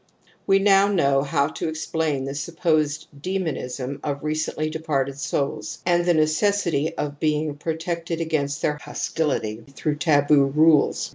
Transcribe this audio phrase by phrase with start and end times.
[0.47, 6.15] We now know how to explain the supposed demonism of recently departed souls and the
[6.15, 11.09] necessity of being protected against their hostil ity through taboo rules.